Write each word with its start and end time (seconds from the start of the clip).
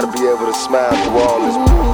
gotta 0.00 0.18
be 0.18 0.26
able 0.26 0.44
to 0.44 0.52
smile 0.54 0.90
through 1.04 1.18
all 1.18 1.40
this. 1.46 1.93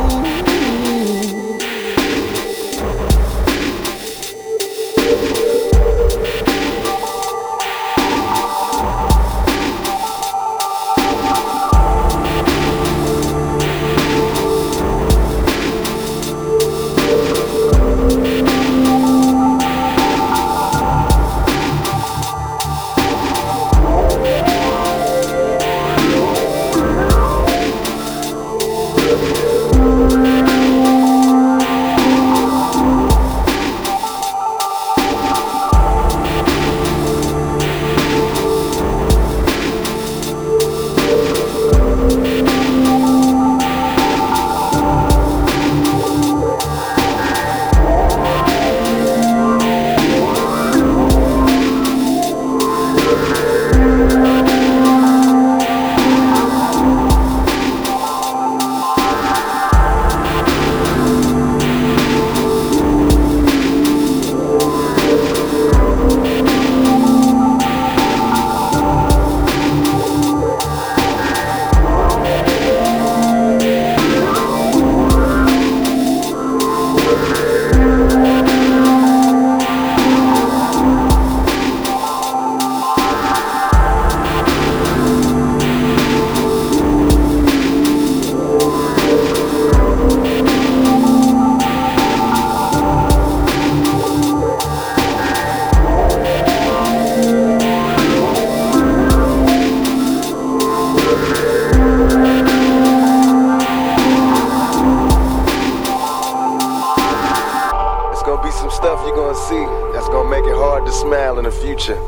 Hard 110.61 110.85
to 110.85 110.93
smile 110.93 111.39
in 111.39 111.45
the 111.45 111.51
future. 111.51 111.99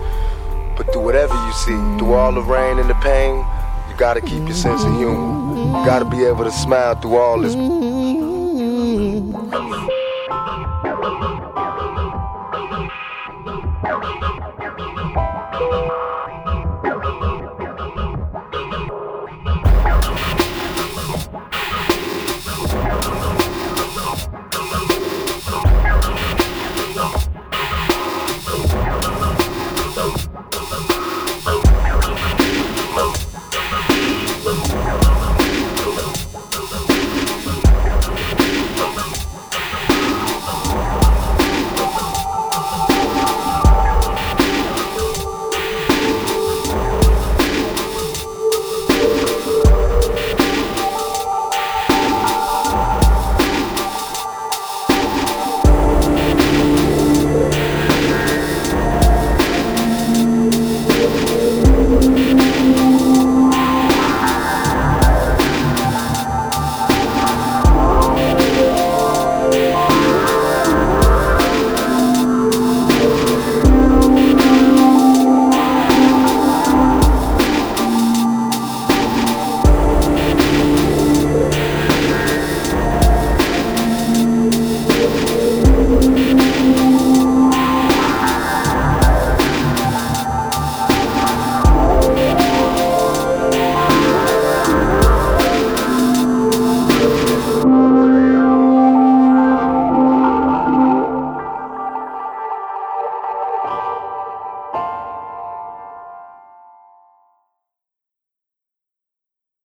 But 0.77 0.93
through 0.93 1.03
whatever 1.03 1.35
you 1.35 1.53
see, 1.53 1.77
through 1.99 2.13
all 2.13 2.33
the 2.33 2.43
rain 2.43 2.79
and 2.79 2.89
the 2.89 2.95
pain, 2.97 3.37
you 3.89 3.97
gotta 3.97 4.21
keep 4.21 4.47
your 4.47 4.55
sense 4.55 4.85
of 4.85 4.93
humor. 4.97 5.57
You 5.57 5.87
gotta 5.87 6.05
be 6.05 6.25
able 6.25 6.45
to 6.45 6.53
smile 6.53 6.95
through 6.95 7.17
all 7.17 7.41
this. 7.41 7.55